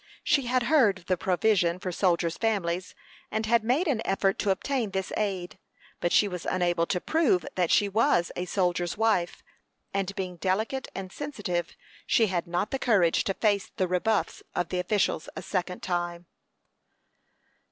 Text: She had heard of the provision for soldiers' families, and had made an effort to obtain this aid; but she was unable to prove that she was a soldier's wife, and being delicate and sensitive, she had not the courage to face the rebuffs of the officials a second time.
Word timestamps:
She 0.23 0.47
had 0.47 0.63
heard 0.63 0.97
of 0.97 1.05
the 1.05 1.15
provision 1.15 1.77
for 1.77 1.91
soldiers' 1.91 2.35
families, 2.35 2.95
and 3.29 3.45
had 3.45 3.63
made 3.63 3.85
an 3.85 4.01
effort 4.03 4.39
to 4.39 4.49
obtain 4.49 4.89
this 4.89 5.13
aid; 5.15 5.59
but 5.99 6.11
she 6.11 6.27
was 6.27 6.47
unable 6.47 6.87
to 6.87 6.99
prove 6.99 7.45
that 7.53 7.69
she 7.69 7.87
was 7.87 8.31
a 8.35 8.45
soldier's 8.45 8.97
wife, 8.97 9.43
and 9.93 10.15
being 10.15 10.37
delicate 10.37 10.87
and 10.95 11.11
sensitive, 11.11 11.77
she 12.07 12.25
had 12.25 12.47
not 12.47 12.71
the 12.71 12.79
courage 12.79 13.23
to 13.25 13.35
face 13.35 13.69
the 13.77 13.87
rebuffs 13.87 14.41
of 14.55 14.69
the 14.69 14.79
officials 14.79 15.29
a 15.35 15.43
second 15.43 15.83
time. 15.83 16.25